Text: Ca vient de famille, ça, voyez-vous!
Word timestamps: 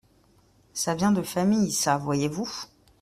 Ca 0.73 0.95
vient 0.95 1.11
de 1.11 1.21
famille, 1.21 1.71
ça, 1.71 1.95
voyez-vous! 1.99 2.51